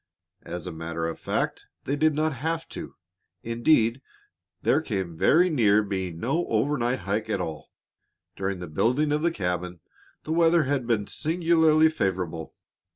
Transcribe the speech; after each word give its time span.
As 0.41 0.65
a 0.65 0.71
matter 0.71 1.05
of 1.05 1.19
fact 1.19 1.67
they 1.83 1.95
did 1.95 2.15
not 2.15 2.33
have 2.33 2.67
to. 2.69 2.95
Indeed, 3.43 4.01
there 4.63 4.81
came 4.81 5.15
very 5.15 5.47
near 5.51 5.83
being 5.83 6.19
no 6.19 6.47
overnight 6.47 7.01
hike 7.01 7.29
at 7.29 7.39
all. 7.39 7.69
During 8.35 8.57
the 8.57 8.67
building 8.67 9.11
of 9.11 9.21
the 9.21 9.29
cabin 9.29 9.79
the 10.23 10.33
weather 10.33 10.63
had 10.63 10.87
been 10.87 11.05
singularly 11.05 11.87
favorable. 11.87 12.55